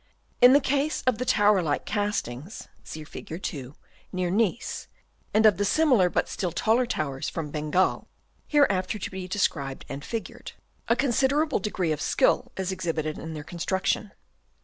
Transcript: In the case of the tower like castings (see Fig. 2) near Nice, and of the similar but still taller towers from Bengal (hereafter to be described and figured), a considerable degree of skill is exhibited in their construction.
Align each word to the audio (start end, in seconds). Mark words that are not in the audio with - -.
In 0.41 0.53
the 0.53 0.59
case 0.59 1.03
of 1.05 1.19
the 1.19 1.25
tower 1.25 1.61
like 1.61 1.85
castings 1.85 2.67
(see 2.83 3.03
Fig. 3.03 3.43
2) 3.43 3.75
near 4.11 4.31
Nice, 4.31 4.87
and 5.31 5.45
of 5.45 5.57
the 5.57 5.63
similar 5.63 6.09
but 6.09 6.27
still 6.27 6.51
taller 6.51 6.87
towers 6.87 7.29
from 7.29 7.51
Bengal 7.51 8.07
(hereafter 8.47 8.97
to 8.97 9.11
be 9.11 9.27
described 9.27 9.85
and 9.87 10.03
figured), 10.03 10.53
a 10.87 10.95
considerable 10.95 11.59
degree 11.59 11.91
of 11.91 12.01
skill 12.01 12.51
is 12.57 12.71
exhibited 12.71 13.19
in 13.19 13.35
their 13.35 13.43
construction. 13.43 14.11